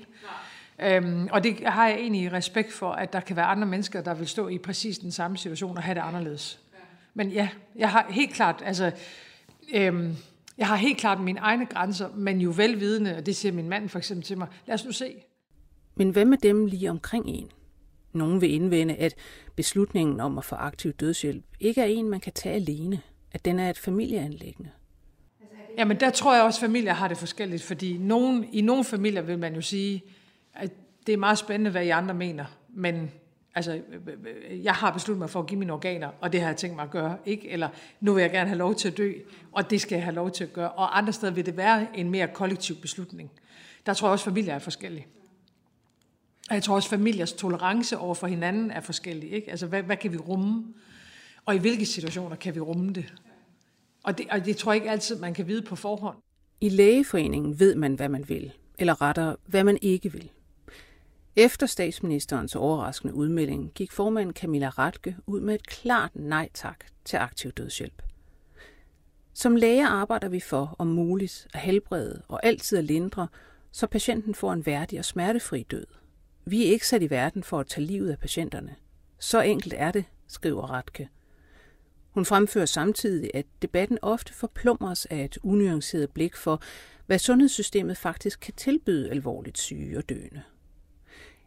Øhm, 0.82 1.28
og 1.32 1.44
det 1.44 1.60
har 1.66 1.88
jeg 1.88 1.96
egentlig 1.98 2.32
respekt 2.32 2.72
for, 2.72 2.92
at 2.92 3.12
der 3.12 3.20
kan 3.20 3.36
være 3.36 3.44
andre 3.44 3.66
mennesker, 3.66 4.00
der 4.00 4.14
vil 4.14 4.28
stå 4.28 4.48
i 4.48 4.58
præcis 4.58 4.98
den 4.98 5.12
samme 5.12 5.38
situation 5.38 5.76
og 5.76 5.82
have 5.82 5.94
det 5.94 6.00
anderledes. 6.00 6.60
Men 7.14 7.30
ja, 7.30 7.48
jeg 7.76 7.90
har 7.90 8.06
helt 8.10 8.34
klart, 8.34 8.62
altså, 8.64 8.92
øhm, 9.74 10.16
jeg 10.58 10.68
har 10.68 10.76
helt 10.76 10.98
klart 10.98 11.20
mine 11.20 11.40
egne 11.40 11.66
grænser, 11.66 12.08
men 12.14 12.40
jo 12.40 12.52
velvidende, 12.56 13.16
og 13.16 13.26
det 13.26 13.36
siger 13.36 13.52
min 13.52 13.68
mand 13.68 13.88
for 13.88 13.98
eksempel 13.98 14.26
til 14.26 14.38
mig, 14.38 14.48
lad 14.66 14.74
os 14.74 14.84
nu 14.84 14.92
se. 14.92 15.14
Men 15.94 16.10
hvad 16.10 16.24
med 16.24 16.38
dem 16.38 16.66
lige 16.66 16.90
omkring 16.90 17.28
en? 17.28 17.50
Nogen 18.12 18.40
vil 18.40 18.54
indvende, 18.54 18.94
at 18.94 19.14
beslutningen 19.56 20.20
om 20.20 20.38
at 20.38 20.44
få 20.44 20.54
aktiv 20.54 20.92
dødshjælp 20.92 21.44
ikke 21.60 21.80
er 21.80 21.86
en, 21.86 22.08
man 22.08 22.20
kan 22.20 22.32
tage 22.32 22.54
alene, 22.54 23.00
at 23.32 23.44
den 23.44 23.58
er 23.58 23.70
et 23.70 23.78
familieanlæggende. 23.78 24.70
Jamen 25.78 26.00
der 26.00 26.10
tror 26.10 26.34
jeg 26.34 26.44
også, 26.44 26.58
at 26.58 26.68
familier 26.70 26.92
har 26.92 27.08
det 27.08 27.16
forskelligt, 27.16 27.62
fordi 27.62 27.98
nogen, 27.98 28.48
i 28.52 28.60
nogle 28.60 28.84
familier 28.84 29.22
vil 29.22 29.38
man 29.38 29.54
jo 29.54 29.60
sige, 29.60 30.02
at 30.54 30.70
det 31.06 31.12
er 31.12 31.16
meget 31.16 31.38
spændende, 31.38 31.70
hvad 31.70 31.84
I 31.84 31.88
andre 31.88 32.14
mener, 32.14 32.44
men 32.68 33.10
altså, 33.54 33.80
jeg 34.62 34.74
har 34.74 34.90
besluttet 34.90 35.18
mig 35.18 35.30
for 35.30 35.40
at 35.40 35.46
give 35.46 35.58
mine 35.58 35.72
organer, 35.72 36.10
og 36.20 36.32
det 36.32 36.40
har 36.40 36.48
jeg 36.48 36.56
tænkt 36.56 36.76
mig 36.76 36.82
at 36.82 36.90
gøre, 36.90 37.16
ikke? 37.26 37.48
Eller 37.48 37.68
nu 38.00 38.12
vil 38.12 38.20
jeg 38.20 38.30
gerne 38.30 38.48
have 38.48 38.58
lov 38.58 38.74
til 38.74 38.88
at 38.88 38.96
dø, 38.96 39.12
og 39.52 39.70
det 39.70 39.80
skal 39.80 39.96
jeg 39.96 40.04
have 40.04 40.14
lov 40.14 40.30
til 40.30 40.44
at 40.44 40.52
gøre. 40.52 40.70
Og 40.70 40.98
andre 40.98 41.12
steder 41.12 41.32
vil 41.32 41.46
det 41.46 41.56
være 41.56 41.86
en 41.94 42.10
mere 42.10 42.28
kollektiv 42.28 42.76
beslutning. 42.76 43.30
Der 43.86 43.94
tror 43.94 44.08
jeg 44.08 44.12
også, 44.12 44.22
at 44.22 44.34
familier 44.34 44.54
er 44.54 44.58
forskellige. 44.58 45.06
Og 46.48 46.54
jeg 46.54 46.62
tror 46.62 46.74
også, 46.74 46.86
at 46.86 46.90
familiers 46.90 47.32
tolerance 47.32 47.98
over 47.98 48.14
for 48.14 48.26
hinanden 48.26 48.70
er 48.70 48.80
forskellig. 48.80 49.32
Ikke? 49.32 49.50
Altså, 49.50 49.66
hvad, 49.66 49.82
hvad 49.82 49.96
kan 49.96 50.12
vi 50.12 50.16
rumme? 50.16 50.64
Og 51.44 51.54
i 51.54 51.58
hvilke 51.58 51.86
situationer 51.86 52.36
kan 52.36 52.54
vi 52.54 52.60
rumme 52.60 52.92
det? 52.92 53.14
Og 54.02 54.18
det, 54.18 54.26
og 54.30 54.44
det 54.44 54.56
tror 54.56 54.72
jeg 54.72 54.76
ikke 54.76 54.90
altid, 54.90 55.18
man 55.18 55.34
kan 55.34 55.46
vide 55.46 55.62
på 55.62 55.76
forhånd. 55.76 56.16
I 56.60 56.68
lægeforeningen 56.68 57.60
ved 57.60 57.74
man, 57.74 57.94
hvad 57.94 58.08
man 58.08 58.28
vil, 58.28 58.52
eller 58.78 59.02
rettere, 59.02 59.36
hvad 59.46 59.64
man 59.64 59.78
ikke 59.82 60.12
vil. 60.12 60.30
Efter 61.36 61.66
statsministerens 61.66 62.56
overraskende 62.56 63.14
udmelding 63.14 63.72
gik 63.74 63.92
formanden 63.92 64.34
Camilla 64.34 64.68
Ratke 64.68 65.16
ud 65.26 65.40
med 65.40 65.54
et 65.54 65.66
klart 65.66 66.10
nej 66.14 66.48
tak 66.54 66.84
til 67.04 67.16
aktiv 67.16 67.52
dødshjælp. 67.52 68.02
Som 69.34 69.56
læger 69.56 69.88
arbejder 69.88 70.28
vi 70.28 70.40
for, 70.40 70.76
om 70.78 70.86
muligt, 70.86 71.48
at 71.54 71.60
helbrede 71.60 72.22
og 72.28 72.46
altid 72.46 72.78
at 72.78 72.84
lindre, 72.84 73.28
så 73.72 73.86
patienten 73.86 74.34
får 74.34 74.52
en 74.52 74.66
værdig 74.66 74.98
og 74.98 75.04
smertefri 75.04 75.66
død. 75.70 75.86
Vi 76.44 76.66
er 76.66 76.70
ikke 76.70 76.86
sat 76.86 77.02
i 77.02 77.10
verden 77.10 77.42
for 77.42 77.60
at 77.60 77.66
tage 77.66 77.86
livet 77.86 78.10
af 78.10 78.18
patienterne. 78.18 78.76
Så 79.18 79.40
enkelt 79.40 79.74
er 79.76 79.90
det, 79.92 80.04
skriver 80.28 80.70
Ratke. 80.70 81.08
Hun 82.10 82.24
fremfører 82.24 82.66
samtidig, 82.66 83.30
at 83.34 83.46
debatten 83.62 83.98
ofte 84.02 84.34
forplumres 84.34 85.06
af 85.06 85.24
et 85.24 85.38
unuanceret 85.42 86.10
blik 86.10 86.36
for, 86.36 86.62
hvad 87.06 87.18
sundhedssystemet 87.18 87.96
faktisk 87.96 88.40
kan 88.40 88.54
tilbyde 88.54 89.10
alvorligt 89.10 89.58
syge 89.58 89.98
og 89.98 90.08
døende. 90.08 90.42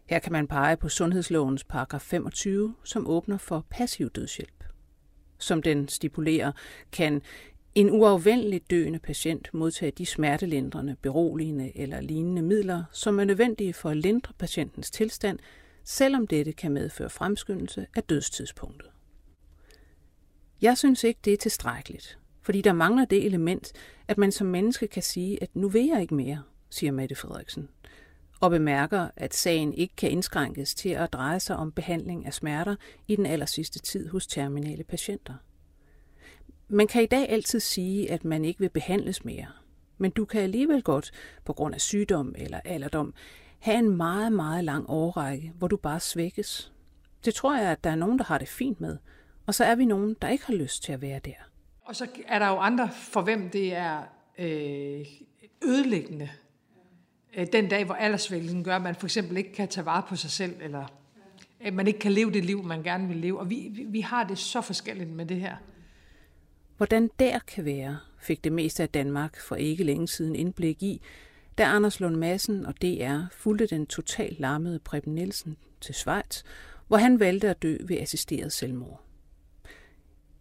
Her 0.06 0.20
kan 0.20 0.32
man 0.32 0.48
pege 0.48 0.78
på 0.78 0.90
sundhedslovens 0.90 1.64
paragraf 1.64 2.02
25, 2.02 2.76
som 2.84 3.08
åbner 3.08 3.38
for 3.38 3.66
passiv 3.70 4.10
dødshjælp. 4.10 4.64
Som 5.38 5.62
den 5.62 5.88
stipulerer, 5.88 6.52
kan 6.92 7.22
en 7.76 7.90
uafvendelig 7.90 8.62
døende 8.70 9.00
patient 9.00 9.50
modtage 9.54 9.92
de 9.92 10.06
smertelindrende, 10.06 10.96
beroligende 11.02 11.78
eller 11.78 12.02
lignende 12.02 12.42
midler, 12.42 12.84
som 12.92 13.20
er 13.20 13.24
nødvendige 13.24 13.74
for 13.74 13.90
at 13.90 13.98
lindre 13.98 14.34
patientens 14.40 14.92
tilstand, 14.92 15.40
selvom 15.84 16.28
dette 16.28 16.52
kan 16.52 16.72
medføre 16.72 17.10
fremskyndelse 17.10 17.88
af 17.96 18.04
dødstidspunktet. 18.04 18.93
Jeg 20.64 20.78
synes 20.78 21.04
ikke, 21.04 21.20
det 21.26 21.34
er 21.34 21.38
tilstrækkeligt, 21.38 22.20
fordi 22.42 22.62
der 22.62 22.74
mangler 22.74 23.06
det 23.06 23.26
element, 23.26 23.72
at 24.08 24.18
man 24.18 24.32
som 24.32 24.48
menneske 24.48 24.88
kan 24.88 25.04
sige, 25.04 25.44
at 25.44 25.56
nu 25.56 25.70
vil 25.70 25.86
jeg 25.86 26.02
ikke 26.02 26.16
mere, 26.16 26.44
siger 26.70 26.92
Mette 26.92 27.16
Frederiksen, 27.16 27.70
og 28.40 28.52
bemærker, 28.52 29.08
at 29.16 29.34
sagen 29.34 29.74
ikke 29.74 29.96
kan 29.96 30.12
indskrænkes 30.12 30.76
til 30.76 30.90
at 30.90 31.14
dreje 31.14 31.40
sig 31.40 31.56
om 31.56 31.72
behandling 31.72 32.26
af 32.26 32.34
smerter 32.34 32.76
i 33.08 33.16
den 33.16 33.26
aller 33.26 33.46
sidste 33.46 33.80
tid 33.80 34.10
hos 34.10 34.28
terminale 34.28 34.84
patienter. 34.84 35.34
Man 36.68 36.88
kan 36.88 37.04
i 37.04 37.08
dag 37.08 37.30
altid 37.30 37.60
sige, 37.60 38.12
at 38.12 38.26
man 38.26 38.46
ikke 38.46 38.60
vil 38.60 38.70
behandles 38.70 39.26
mere, 39.26 39.48
men 39.98 40.12
du 40.12 40.26
kan 40.26 40.42
alligevel 40.42 40.84
godt, 40.84 41.12
på 41.46 41.54
grund 41.54 41.76
af 41.76 41.82
sygdom 41.82 42.36
eller 42.38 42.60
alderdom, 42.66 43.14
have 43.60 43.78
en 43.78 43.98
meget, 43.98 44.32
meget 44.32 44.64
lang 44.64 44.86
årrække, 44.90 45.54
hvor 45.58 45.68
du 45.68 45.78
bare 45.78 46.00
svækkes. 46.00 46.74
Det 47.26 47.34
tror 47.34 47.58
jeg, 47.58 47.72
at 47.72 47.84
der 47.84 47.90
er 47.90 47.96
nogen, 47.96 48.20
der 48.20 48.26
har 48.26 48.38
det 48.38 48.48
fint 48.48 48.82
med, 48.82 48.98
og 49.46 49.56
så 49.56 49.64
er 49.64 49.76
vi 49.76 49.86
nogen, 49.86 50.16
der 50.22 50.30
ikke 50.30 50.46
har 50.46 50.54
lyst 50.54 50.84
til 50.84 50.92
at 50.92 51.02
være 51.02 51.20
der. 51.20 51.50
Og 51.82 51.96
så 51.96 52.08
er 52.28 52.40
der 52.40 52.48
jo 52.48 52.58
andre, 52.58 52.90
for 52.92 53.22
hvem 53.22 53.50
det 53.50 53.74
er 53.76 54.04
øh, 54.38 55.06
ødelæggende. 55.64 56.30
Øh, 57.36 57.48
den 57.54 57.70
dag, 57.70 57.86
hvor 57.86 57.96
aldersvækkelsen 57.96 58.64
gør, 58.64 58.76
at 58.76 58.82
man 58.82 58.96
for 58.96 59.08
eksempel 59.08 59.38
ikke 59.38 59.54
kan 59.54 59.68
tage 59.68 59.86
vare 59.86 60.04
på 60.10 60.16
sig 60.16 60.32
selv, 60.32 60.56
eller 60.62 60.86
at 61.60 61.74
man 61.74 61.88
ikke 61.88 62.00
kan 62.00 62.12
leve 62.12 62.32
det 62.32 62.46
liv, 62.46 62.64
man 62.64 62.84
gerne 62.84 63.08
vil 63.08 63.18
leve. 63.18 63.40
Og 63.40 63.50
vi, 63.50 63.86
vi 63.88 64.02
har 64.02 64.24
det 64.24 64.38
så 64.38 64.62
forskelligt 64.62 65.10
med 65.10 65.26
det 65.26 65.40
her. 65.40 65.56
Hvordan 66.78 67.10
der 67.20 67.40
kan 67.40 67.66
være, 67.66 67.98
fik 68.20 68.44
det 68.44 68.52
meste 68.52 68.84
af 68.84 68.90
Danmark 68.90 69.40
for 69.40 69.56
ikke 69.56 69.84
længe 69.84 70.08
siden 70.08 70.36
indblik 70.36 70.84
i, 70.84 71.02
da 71.58 71.64
Anders 71.64 72.00
Lund 72.00 72.16
Madsen 72.16 72.66
og 72.66 72.82
DR 72.82 73.20
fulgte 73.32 73.68
den 73.68 73.86
totalt 73.86 74.40
larmede 74.40 74.80
Preben 74.80 75.16
Nielsen 75.16 75.58
til 75.82 75.96
Schweiz, 75.96 76.44
hvor 76.88 76.98
han 76.98 77.20
valgte 77.20 77.50
at 77.50 77.62
dø 77.62 77.78
ved 77.88 77.98
assisteret 77.98 78.54
selvmord. 78.54 79.03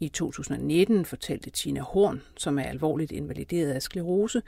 I 0.03 0.09
2019 0.09 1.05
fortalte 1.05 1.51
Tina 1.51 1.81
Horn, 1.81 2.23
som 2.37 2.59
er 2.59 2.63
alvorligt 2.63 3.13
invalideret 3.13 3.71
af 3.71 3.83
sklerose, 3.83 4.43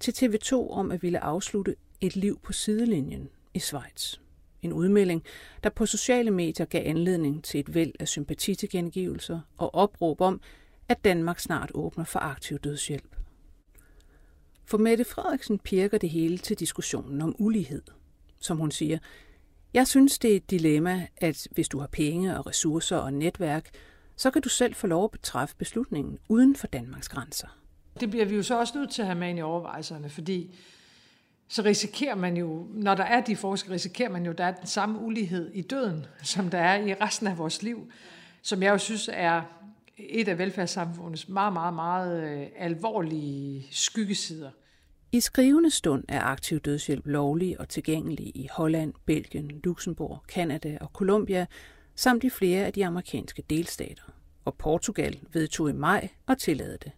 til 0.00 0.12
TV2 0.12 0.70
om 0.70 0.90
at 0.90 1.02
ville 1.02 1.24
afslutte 1.24 1.76
et 2.00 2.16
liv 2.16 2.40
på 2.42 2.52
sidelinjen 2.52 3.28
i 3.54 3.58
Schweiz. 3.58 4.18
En 4.62 4.72
udmelding, 4.72 5.22
der 5.64 5.70
på 5.70 5.86
sociale 5.86 6.30
medier 6.30 6.66
gav 6.66 6.82
anledning 6.86 7.44
til 7.44 7.60
et 7.60 7.74
væld 7.74 7.92
af 8.00 8.08
sympatitilgengivelser 8.08 9.40
og 9.56 9.74
opråb 9.74 10.20
om, 10.20 10.40
at 10.88 11.04
Danmark 11.04 11.40
snart 11.40 11.70
åbner 11.74 12.04
for 12.04 12.18
aktiv 12.18 12.58
dødshjælp. 12.58 13.16
For 14.64 14.78
Mette 14.78 15.04
Frederiksen 15.04 15.58
pirker 15.58 15.98
det 15.98 16.10
hele 16.10 16.38
til 16.38 16.58
diskussionen 16.58 17.22
om 17.22 17.34
ulighed. 17.38 17.82
Som 18.40 18.56
hun 18.56 18.70
siger, 18.70 18.98
jeg 19.74 19.86
synes, 19.86 20.18
det 20.18 20.32
er 20.32 20.36
et 20.36 20.50
dilemma, 20.50 21.06
at 21.16 21.48
hvis 21.50 21.68
du 21.68 21.78
har 21.78 21.88
penge 21.92 22.38
og 22.38 22.46
ressourcer 22.46 22.96
og 22.96 23.12
netværk, 23.12 23.70
så 24.20 24.30
kan 24.30 24.42
du 24.42 24.48
selv 24.48 24.74
få 24.74 24.86
lov 24.86 25.04
at 25.04 25.10
betræffe 25.10 25.56
beslutningen 25.56 26.18
uden 26.28 26.56
for 26.56 26.66
Danmarks 26.66 27.08
grænser. 27.08 27.46
Det 28.00 28.10
bliver 28.10 28.24
vi 28.24 28.36
jo 28.36 28.42
så 28.42 28.58
også 28.58 28.78
nødt 28.78 28.90
til 28.90 29.02
at 29.02 29.06
have 29.06 29.18
med 29.18 29.36
i 29.36 29.40
overvejelserne, 29.40 30.08
fordi 30.08 30.54
så 31.48 31.62
risikerer 31.62 32.14
man 32.14 32.36
jo, 32.36 32.66
når 32.70 32.94
der 32.94 33.04
er 33.04 33.20
de 33.20 33.36
forskere, 33.36 33.74
risikerer 33.74 34.10
man 34.10 34.24
jo, 34.24 34.30
at 34.30 34.38
der 34.38 34.44
er 34.44 34.54
den 34.54 34.66
samme 34.66 34.98
ulighed 34.98 35.50
i 35.54 35.62
døden, 35.62 36.06
som 36.22 36.50
der 36.50 36.58
er 36.58 36.86
i 36.86 36.94
resten 36.94 37.26
af 37.26 37.38
vores 37.38 37.62
liv, 37.62 37.92
som 38.42 38.62
jeg 38.62 38.70
jo 38.70 38.78
synes 38.78 39.10
er 39.12 39.42
et 39.96 40.28
af 40.28 40.38
velfærdssamfundets 40.38 41.28
meget, 41.28 41.52
meget, 41.52 41.74
meget 41.74 42.22
øh, 42.22 42.46
alvorlige 42.56 43.66
skyggesider. 43.70 44.50
I 45.12 45.20
skrivende 45.20 45.70
stund 45.70 46.04
er 46.08 46.20
aktiv 46.20 46.60
dødshjælp 46.60 47.06
lovlig 47.06 47.60
og 47.60 47.68
tilgængelig 47.68 48.36
i 48.36 48.48
Holland, 48.52 48.92
Belgien, 49.06 49.50
Luxembourg, 49.64 50.22
Kanada 50.28 50.78
og 50.80 50.90
Colombia, 50.94 51.46
samt 52.00 52.24
i 52.24 52.30
flere 52.30 52.66
af 52.66 52.72
de 52.72 52.86
amerikanske 52.86 53.42
delstater. 53.50 54.02
Og 54.44 54.54
Portugal 54.54 55.20
vedtog 55.32 55.70
i 55.70 55.72
maj 55.72 56.08
at 56.28 56.38
tillade 56.38 56.78
det. 56.84 56.92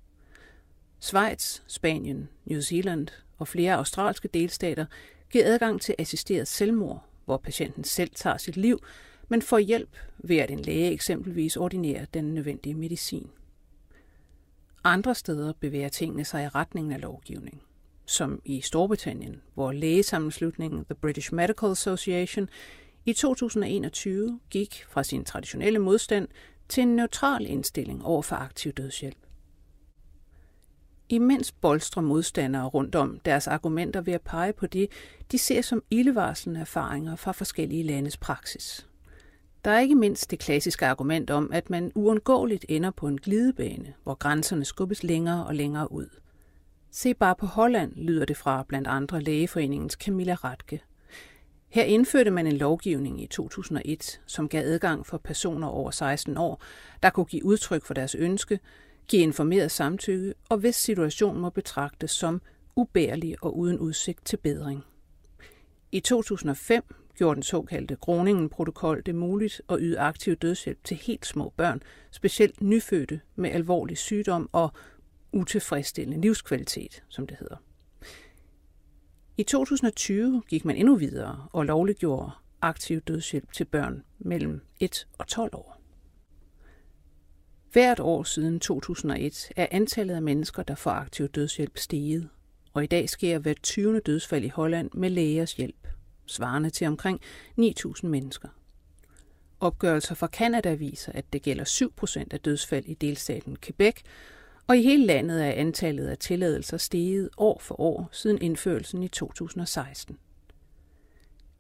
Schweiz, 1.01 1.61
Spanien, 1.67 2.29
New 2.45 2.61
Zealand 2.61 3.09
og 3.39 3.49
flere 3.49 3.75
australske 3.75 4.29
delstater 4.29 4.87
giver 5.31 5.45
adgang 5.47 5.81
til 5.81 5.95
assisteret 5.99 6.49
selvmord, 6.49 7.05
hvor 7.25 7.37
patienten 7.37 7.85
selv 7.85 8.11
tager 8.15 8.37
sit 8.37 8.57
liv, 8.57 8.79
men 9.29 9.43
får 9.43 9.59
hjælp 9.59 9.97
ved 10.19 10.37
at 10.37 10.51
en 10.51 10.61
læge 10.61 10.93
eksempelvis 10.93 11.57
ordinerer 11.57 12.05
den 12.05 12.35
nødvendige 12.35 12.75
medicin. 12.75 13.31
Andre 14.85 15.15
steder 15.15 15.53
bevæger 15.61 15.89
tingene 15.89 16.25
sig 16.25 16.45
i 16.45 16.49
retningen 16.49 16.93
af 16.93 17.01
lovgivning, 17.01 17.63
som 18.07 18.43
i 18.45 18.61
Storbritannien, 18.61 19.43
hvor 19.55 19.73
lægesammenslutningen 19.73 20.85
The 20.85 20.95
British 20.95 21.35
Medical 21.35 21.71
Association 21.71 22.49
i 23.07 23.13
2021 23.13 24.41
gik 24.51 24.85
fra 24.89 25.03
sin 25.03 25.25
traditionelle 25.25 25.79
modstand 25.79 26.29
til 26.69 26.83
en 26.83 26.97
neutral 26.97 27.47
indstilling 27.47 28.05
over 28.05 28.23
for 28.23 28.37
aktiv 28.37 28.73
dødshjælp. 28.73 29.27
Imens 31.09 31.53
bolstrer 31.53 32.03
modstandere 32.03 32.67
rundt 32.67 32.95
om 32.95 33.21
deres 33.25 33.47
argumenter 33.47 34.01
ved 34.01 34.13
at 34.13 34.21
pege 34.21 34.53
på 34.53 34.67
det, 34.67 34.89
de 35.33 35.39
ser 35.39 35.63
som 35.63 35.83
ildevarslende 35.91 36.61
erfaringer 36.61 37.17
fra 37.17 37.33
forskellige 37.33 37.83
landes 37.83 38.17
praksis. 38.17 38.87
Der 39.65 39.71
er 39.71 39.81
ikke 39.81 39.95
mindst 39.95 40.31
det 40.31 40.39
klassiske 40.39 40.87
argument 40.87 41.31
om, 41.31 41.53
at 41.53 41.71
man 41.71 41.93
uundgåeligt 41.95 42.65
ender 42.69 42.91
på 42.91 43.09
en 43.09 43.21
glidebane, 43.21 43.95
hvor 44.03 44.15
grænserne 44.15 44.65
skubbes 44.65 45.03
længere 45.03 45.47
og 45.47 45.55
længere 45.55 45.93
ud. 45.93 46.09
Se 46.91 47.15
bare 47.15 47.35
på 47.35 47.47
Holland, 47.47 47.93
lyder 47.97 48.25
det 48.25 48.37
fra 48.37 48.65
blandt 48.69 48.89
andre 48.89 49.21
lægeforeningens 49.21 49.93
Camilla 49.93 50.35
Ratke. 50.35 50.83
Her 51.73 51.83
indførte 51.83 52.31
man 52.31 52.47
en 52.47 52.57
lovgivning 52.57 53.23
i 53.23 53.26
2001, 53.26 54.21
som 54.26 54.49
gav 54.49 54.62
adgang 54.64 55.07
for 55.07 55.19
personer 55.19 55.69
over 55.69 55.91
16 55.91 56.37
år, 56.37 56.62
der 57.02 57.11
kunne 57.11 57.26
give 57.26 57.45
udtryk 57.45 57.85
for 57.85 57.95
deres 57.95 58.14
ønske, 58.14 58.61
give 59.09 59.23
informeret 59.23 59.71
samtykke 59.71 60.35
og 60.49 60.59
hvis 60.59 60.76
situationen 60.76 61.43
må 61.43 61.50
betragtes 61.50 62.11
som 62.11 62.43
ubærlig 62.76 63.37
og 63.43 63.59
uden 63.59 63.79
udsigt 63.79 64.25
til 64.25 64.37
bedring. 64.37 64.85
I 65.93 66.00
2005 66.00 66.83
gjorde 67.14 67.35
den 67.35 67.43
såkaldte 67.43 67.97
Groningen-protokol 67.97 69.02
det 69.07 69.14
muligt 69.14 69.62
at 69.69 69.79
yde 69.81 69.99
aktiv 69.99 70.37
dødshjælp 70.37 70.85
til 70.85 70.97
helt 70.97 71.26
små 71.26 71.52
børn, 71.57 71.83
specielt 72.11 72.62
nyfødte 72.62 73.21
med 73.37 73.50
alvorlig 73.50 73.99
sygdom 73.99 74.49
og 74.52 74.73
utilfredsstillende 75.33 76.21
livskvalitet, 76.21 77.02
som 77.09 77.26
det 77.26 77.37
hedder. 77.41 77.57
I 79.37 79.43
2020 79.43 80.43
gik 80.49 80.65
man 80.65 80.77
endnu 80.77 80.97
videre 80.97 81.47
og 81.53 81.65
lovliggjorde 81.65 82.31
aktiv 82.61 83.01
dødshjælp 83.01 83.53
til 83.53 83.65
børn 83.65 84.03
mellem 84.19 84.61
1 84.81 85.07
og 85.19 85.27
12 85.27 85.55
år. 85.55 85.81
Hvert 87.73 88.01
år 88.01 88.23
siden 88.23 88.61
2001 88.61 89.53
er 89.57 89.67
antallet 89.71 90.15
af 90.15 90.23
mennesker, 90.23 90.62
der 90.62 90.75
får 90.75 90.91
aktiv 90.91 91.29
dødshjælp 91.29 91.79
steget, 91.79 92.29
og 92.73 92.85
i 92.85 92.87
dag 92.87 93.09
sker 93.09 93.39
hver 93.39 93.55
20. 93.62 94.01
dødsfald 94.01 94.45
i 94.45 94.49
Holland 94.49 94.91
med 94.95 95.11
lægers 95.11 95.53
hjælp, 95.53 95.89
svarende 96.27 96.71
til 96.71 96.87
omkring 96.87 97.21
9.000 97.61 98.07
mennesker. 98.07 98.49
Opgørelser 99.61 100.15
fra 100.15 100.27
Kanada 100.27 100.75
viser, 100.75 101.12
at 101.12 101.33
det 101.33 101.43
gælder 101.43 101.65
7 101.65 101.93
procent 101.93 102.33
af 102.33 102.41
dødsfald 102.41 102.85
i 102.85 102.95
delstaten 102.95 103.57
Quebec, 103.62 104.01
og 104.73 104.79
i 104.79 104.83
hele 104.83 105.07
landet 105.07 105.47
er 105.47 105.50
antallet 105.50 106.07
af 106.07 106.19
tilladelser 106.19 106.76
steget 106.76 107.29
år 107.37 107.59
for 107.61 107.81
år 107.81 108.09
siden 108.12 108.43
indførelsen 108.43 109.02
i 109.02 109.09
2016. 109.09 110.19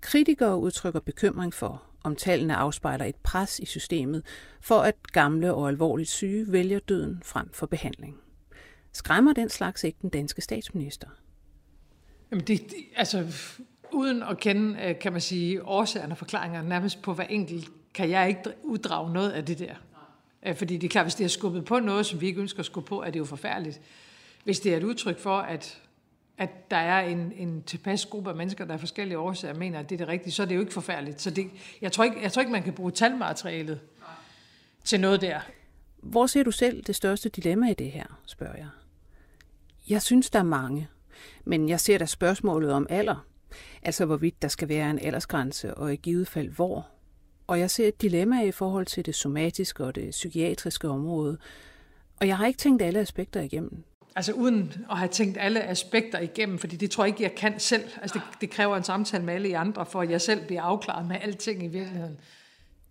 Kritikere 0.00 0.58
udtrykker 0.58 1.00
bekymring 1.00 1.54
for, 1.54 1.82
om 2.04 2.16
tallene 2.16 2.56
afspejler 2.56 3.04
et 3.04 3.16
pres 3.16 3.58
i 3.58 3.66
systemet 3.66 4.22
for, 4.60 4.78
at 4.78 4.94
gamle 5.12 5.54
og 5.54 5.68
alvorligt 5.68 6.08
syge 6.08 6.52
vælger 6.52 6.78
døden 6.78 7.22
frem 7.24 7.48
for 7.52 7.66
behandling. 7.66 8.16
Skræmmer 8.92 9.32
den 9.32 9.48
slags 9.48 9.84
ikke 9.84 9.98
den 10.02 10.10
danske 10.10 10.42
statsminister? 10.42 11.08
Jamen 12.30 12.44
det, 12.46 12.60
det, 12.60 12.76
altså, 12.96 13.26
uden 13.92 14.22
at 14.22 14.38
kende, 14.38 14.82
øh, 14.82 14.98
kan 14.98 15.12
man 15.12 15.20
sige, 15.20 15.64
årsagerne 15.64 16.12
og 16.12 16.18
forklaringer 16.18 16.62
nærmest 16.62 17.02
på 17.02 17.14
hver 17.14 17.24
enkelt, 17.24 17.68
kan 17.94 18.10
jeg 18.10 18.28
ikke 18.28 18.42
uddrage 18.62 19.12
noget 19.12 19.30
af 19.30 19.44
det 19.44 19.58
der. 19.58 19.74
Øh, 20.46 20.56
fordi 20.56 20.76
det 20.76 20.84
er 20.86 20.90
klart, 20.90 21.04
hvis 21.04 21.14
det 21.14 21.24
har 21.24 21.28
skubbet 21.28 21.64
på 21.64 21.78
noget, 21.78 22.06
som 22.06 22.20
vi 22.20 22.26
ikke 22.26 22.40
ønsker 22.40 22.60
at 22.60 22.66
skubbe 22.66 22.88
på, 22.88 23.02
er 23.02 23.10
det 23.10 23.18
jo 23.18 23.24
forfærdeligt. 23.24 23.80
Hvis 24.44 24.60
det 24.60 24.72
er 24.72 24.76
et 24.76 24.82
udtryk 24.82 25.18
for, 25.18 25.36
at, 25.36 25.80
at 26.38 26.70
der 26.70 26.76
er 26.76 27.00
en, 27.00 27.32
en 27.36 27.62
tilpas 27.62 28.06
gruppe 28.06 28.30
af 28.30 28.36
mennesker, 28.36 28.64
der 28.64 28.74
er 28.74 28.78
forskellige 28.78 29.18
årsager, 29.18 29.54
mener, 29.54 29.78
at 29.78 29.90
det 29.90 29.94
er 29.94 29.98
det 29.98 30.08
rigtige, 30.08 30.32
så 30.32 30.42
er 30.42 30.46
det 30.46 30.54
jo 30.54 30.60
ikke 30.60 30.72
forfærdeligt. 30.72 31.20
Så 31.20 31.30
det, 31.30 31.50
jeg, 31.80 31.92
tror 31.92 32.04
ikke, 32.04 32.22
jeg 32.22 32.32
tror 32.32 32.40
ikke, 32.40 32.52
man 32.52 32.62
kan 32.62 32.72
bruge 32.72 32.90
talmaterialet 32.90 33.80
til 34.84 35.00
noget 35.00 35.20
der. 35.20 35.40
Hvor 36.02 36.26
ser 36.26 36.42
du 36.42 36.50
selv 36.50 36.82
det 36.82 36.96
største 36.96 37.28
dilemma 37.28 37.70
i 37.70 37.74
det 37.74 37.90
her, 37.90 38.20
spørger 38.26 38.56
jeg. 38.56 38.68
Jeg 39.88 40.02
synes, 40.02 40.30
der 40.30 40.38
er 40.38 40.42
mange. 40.42 40.88
Men 41.44 41.68
jeg 41.68 41.80
ser 41.80 41.98
da 41.98 42.06
spørgsmålet 42.06 42.72
om 42.72 42.86
alder. 42.90 43.26
Altså 43.82 44.06
hvorvidt 44.06 44.42
der 44.42 44.48
skal 44.48 44.68
være 44.68 44.90
en 44.90 44.98
aldersgrænse, 44.98 45.74
og 45.74 45.92
i 45.92 45.96
givet 45.96 46.28
fald 46.28 46.48
hvor. 46.48 46.88
Og 47.46 47.58
jeg 47.58 47.70
ser 47.70 47.88
et 47.88 48.02
dilemma 48.02 48.42
i 48.42 48.50
forhold 48.50 48.86
til 48.86 49.06
det 49.06 49.14
somatiske 49.14 49.84
og 49.84 49.94
det 49.94 50.10
psykiatriske 50.10 50.88
område. 50.88 51.38
Og 52.20 52.26
jeg 52.26 52.36
har 52.36 52.46
ikke 52.46 52.58
tænkt 52.58 52.82
alle 52.82 52.98
aspekter 52.98 53.40
igennem. 53.40 53.84
Altså 54.16 54.32
uden 54.32 54.74
at 54.90 54.98
have 54.98 55.08
tænkt 55.08 55.38
alle 55.40 55.62
aspekter 55.62 56.18
igennem, 56.18 56.58
fordi 56.58 56.76
det 56.76 56.90
tror 56.90 57.04
jeg 57.04 57.08
ikke, 57.08 57.22
jeg 57.22 57.34
kan 57.34 57.60
selv. 57.60 57.84
Altså 58.02 58.18
det, 58.18 58.40
det 58.40 58.50
kræver 58.50 58.76
en 58.76 58.84
samtale 58.84 59.24
med 59.24 59.34
alle 59.34 59.48
i 59.48 59.52
andre, 59.52 59.86
for 59.86 60.00
at 60.00 60.10
jeg 60.10 60.20
selv 60.20 60.46
bliver 60.46 60.62
afklaret 60.62 61.06
med 61.06 61.16
alting 61.20 61.64
i 61.64 61.68
virkeligheden. 61.68 62.18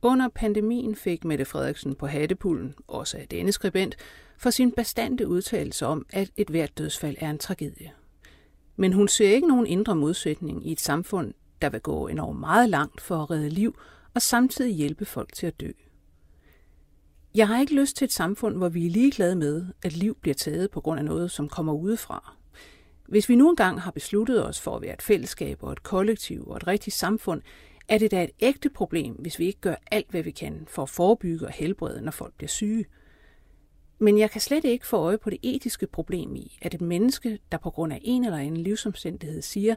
Under 0.01 0.27
pandemien 0.35 0.95
fik 0.95 1.25
Mette 1.25 1.45
Frederiksen 1.45 1.95
på 1.95 2.07
hattepullen, 2.07 2.75
også 2.87 3.17
af 3.17 3.27
denne 3.27 3.51
skribent, 3.51 3.95
for 4.37 4.49
sin 4.49 4.71
bestandte 4.71 5.27
udtalelse 5.27 5.85
om, 5.85 6.05
at 6.09 6.29
et 6.37 6.47
hvert 6.47 6.77
dødsfald 6.77 7.15
er 7.19 7.29
en 7.29 7.37
tragedie. 7.37 7.91
Men 8.75 8.93
hun 8.93 9.07
ser 9.07 9.29
ikke 9.29 9.47
nogen 9.47 9.67
indre 9.67 9.95
modsætning 9.95 10.67
i 10.67 10.71
et 10.71 10.79
samfund, 10.79 11.33
der 11.61 11.69
vil 11.69 11.81
gå 11.81 12.07
enormt 12.07 12.39
meget 12.39 12.69
langt 12.69 13.01
for 13.01 13.23
at 13.23 13.31
redde 13.31 13.49
liv 13.49 13.79
og 14.13 14.21
samtidig 14.21 14.75
hjælpe 14.75 15.05
folk 15.05 15.33
til 15.33 15.47
at 15.47 15.59
dø. 15.59 15.71
Jeg 17.35 17.47
har 17.47 17.59
ikke 17.59 17.75
lyst 17.75 17.95
til 17.95 18.05
et 18.05 18.13
samfund, 18.13 18.57
hvor 18.57 18.69
vi 18.69 18.85
er 18.85 18.89
ligeglade 18.89 19.35
med, 19.35 19.65
at 19.83 19.93
liv 19.93 20.17
bliver 20.21 20.35
taget 20.35 20.71
på 20.71 20.81
grund 20.81 20.99
af 20.99 21.05
noget, 21.05 21.31
som 21.31 21.49
kommer 21.49 21.73
udefra. 21.73 22.35
Hvis 23.07 23.29
vi 23.29 23.35
nu 23.35 23.49
engang 23.49 23.81
har 23.81 23.91
besluttet 23.91 24.47
os 24.47 24.61
for 24.61 24.75
at 24.75 24.81
være 24.81 24.93
et 24.93 25.01
fællesskab 25.01 25.63
og 25.63 25.71
et 25.71 25.83
kollektiv 25.83 26.47
og 26.47 26.57
et 26.57 26.67
rigtigt 26.67 26.95
samfund, 26.95 27.41
er 27.87 27.97
det 27.97 28.11
da 28.11 28.23
et 28.23 28.31
ægte 28.39 28.69
problem, 28.69 29.13
hvis 29.13 29.39
vi 29.39 29.45
ikke 29.45 29.61
gør 29.61 29.75
alt, 29.91 30.09
hvad 30.09 30.23
vi 30.23 30.31
kan 30.31 30.65
for 30.67 30.83
at 30.83 30.89
forebygge 30.89 31.45
og 31.45 31.51
helbrede, 31.51 32.01
når 32.01 32.11
folk 32.11 32.33
bliver 32.37 32.47
syge. 32.47 32.85
Men 33.99 34.17
jeg 34.17 34.31
kan 34.31 34.41
slet 34.41 34.65
ikke 34.65 34.87
få 34.87 34.97
øje 34.97 35.17
på 35.17 35.29
det 35.29 35.39
etiske 35.43 35.87
problem 35.87 36.35
i, 36.35 36.57
at 36.61 36.73
et 36.73 36.81
menneske, 36.81 37.39
der 37.51 37.57
på 37.57 37.69
grund 37.69 37.93
af 37.93 37.99
en 38.03 38.25
eller 38.25 38.37
anden 38.37 38.57
livsomstændighed 38.57 39.41
siger, 39.41 39.75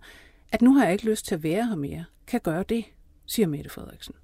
at 0.52 0.62
nu 0.62 0.74
har 0.74 0.84
jeg 0.84 0.92
ikke 0.92 1.10
lyst 1.10 1.26
til 1.26 1.34
at 1.34 1.42
være 1.42 1.66
her 1.66 1.76
mere, 1.76 2.04
kan 2.26 2.40
gøre 2.40 2.62
det, 2.62 2.84
siger 3.26 3.46
Mette 3.46 3.70
Frederiksen. 3.70 4.14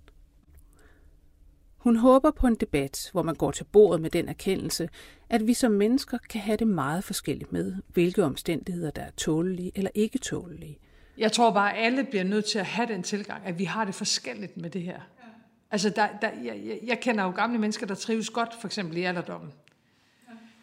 Hun 1.81 1.97
håber 1.97 2.31
på 2.31 2.47
en 2.47 2.55
debat, 2.55 3.11
hvor 3.13 3.23
man 3.23 3.35
går 3.35 3.51
til 3.51 3.65
bordet 3.65 4.01
med 4.01 4.11
den 4.11 4.29
erkendelse, 4.29 4.89
at 5.31 5.47
vi 5.47 5.55
som 5.55 5.73
mennesker 5.73 6.19
kan 6.31 6.41
have 6.41 6.57
det 6.57 6.67
meget 6.67 7.05
forskelligt 7.05 7.53
med, 7.53 7.75
hvilke 7.89 8.25
omstændigheder, 8.25 8.91
der 8.91 9.03
er 9.03 9.11
tålelige 9.17 9.73
eller 9.75 9.91
ikke 9.95 10.19
tålelige. 10.19 10.79
Jeg 11.19 11.33
tror 11.33 11.51
bare, 11.51 11.77
at 11.77 11.87
alle 11.87 12.05
bliver 12.05 12.25
nødt 12.25 12.45
til 12.45 12.59
at 12.59 12.67
have 12.67 12.89
den 12.89 13.03
tilgang, 13.03 13.43
at 13.47 13.59
vi 13.59 13.65
har 13.65 13.85
det 13.85 13.95
forskelligt 13.95 14.57
med 14.57 14.71
det 14.71 14.83
her. 14.83 14.93
Ja. 14.93 15.25
Altså, 15.71 15.91
der, 15.91 16.09
der, 16.23 16.31
jeg, 16.45 16.79
jeg 16.87 17.01
kender 17.01 17.25
jo 17.25 17.31
gamle 17.31 17.59
mennesker, 17.59 17.87
der 17.87 17.95
trives 17.95 18.31
godt, 18.31 18.55
for 18.61 18.69
eksempel 18.69 18.97
i 18.97 19.03
alderdommen. 19.03 19.53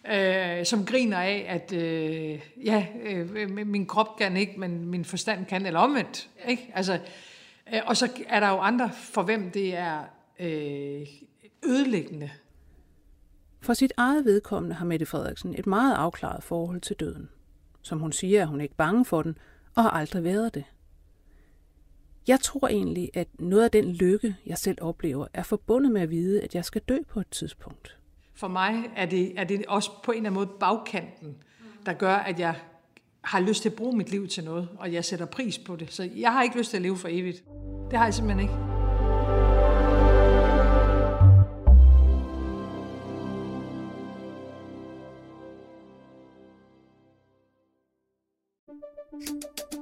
Ja. 0.05 0.59
Øh, 0.59 0.65
som 0.65 0.85
griner 0.85 1.17
af, 1.17 1.45
at 1.47 1.73
øh, 1.73 2.39
ja, 2.63 2.85
øh, 3.03 3.49
min 3.67 3.85
krop 3.85 4.17
kan 4.17 4.37
ikke, 4.37 4.59
men 4.59 4.85
min 4.85 5.05
forstand 5.05 5.45
kan, 5.45 5.65
eller 5.65 5.79
omvendt. 5.79 6.29
Ja. 6.43 6.49
Ikke? 6.49 6.71
Altså, 6.73 6.99
øh, 7.73 7.81
og 7.85 7.97
så 7.97 8.09
er 8.27 8.39
der 8.39 8.49
jo 8.49 8.57
andre, 8.57 8.91
for 8.93 9.23
hvem 9.23 9.51
det 9.51 9.75
er 9.75 10.03
øh, 10.39 11.07
ødelæggende. 11.65 12.29
For 13.61 13.73
sit 13.73 13.93
eget 13.97 14.25
vedkommende 14.25 14.75
har 14.75 14.85
Mette 14.85 15.05
Frederiksen 15.05 15.55
et 15.57 15.67
meget 15.67 15.95
afklaret 15.95 16.43
forhold 16.43 16.81
til 16.81 16.95
døden. 16.95 17.29
Som 17.81 17.99
hun 17.99 18.11
siger, 18.11 18.41
er 18.41 18.45
hun 18.45 18.61
ikke 18.61 18.75
bange 18.75 19.05
for 19.05 19.21
den, 19.21 19.37
og 19.75 19.83
har 19.83 19.89
aldrig 19.89 20.23
været 20.23 20.53
det. 20.53 20.63
Jeg 22.27 22.39
tror 22.39 22.67
egentlig, 22.67 23.09
at 23.13 23.27
noget 23.39 23.63
af 23.63 23.71
den 23.71 23.91
lykke, 23.91 24.35
jeg 24.45 24.57
selv 24.57 24.77
oplever, 24.81 25.27
er 25.33 25.43
forbundet 25.43 25.91
med 25.91 26.01
at 26.01 26.09
vide, 26.09 26.41
at 26.41 26.55
jeg 26.55 26.65
skal 26.65 26.81
dø 26.81 26.97
på 27.09 27.19
et 27.19 27.29
tidspunkt. 27.31 27.97
For 28.33 28.47
mig 28.47 28.83
er 28.95 29.05
det, 29.05 29.39
er 29.39 29.43
det 29.43 29.65
også 29.67 29.91
på 30.03 30.11
en 30.11 30.17
eller 30.17 30.29
anden 30.29 30.47
måde 30.47 30.57
bagkanten, 30.59 31.35
der 31.85 31.93
gør, 31.93 32.15
at 32.15 32.39
jeg 32.39 32.55
har 33.21 33.39
lyst 33.39 33.61
til 33.61 33.69
at 33.69 33.75
bruge 33.75 33.97
mit 33.97 34.11
liv 34.11 34.27
til 34.27 34.43
noget, 34.43 34.69
og 34.77 34.93
jeg 34.93 35.05
sætter 35.05 35.25
pris 35.25 35.57
på 35.57 35.75
det. 35.75 35.93
Så 35.93 36.09
jeg 36.15 36.33
har 36.33 36.43
ikke 36.43 36.57
lyst 36.57 36.69
til 36.69 36.77
at 36.77 36.83
leve 36.83 36.97
for 36.97 37.07
evigt. 37.11 37.43
Det 37.91 37.97
har 37.97 38.05
jeg 38.05 38.13
simpelthen 38.13 38.49
ikke. 38.49 38.66